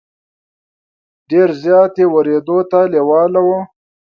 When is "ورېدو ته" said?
2.13-2.79